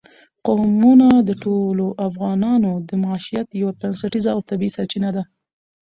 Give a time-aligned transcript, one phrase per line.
[0.45, 5.23] قومونه د ټولو افغانانو د معیشت یوه بنسټیزه او طبیعي سرچینه ده.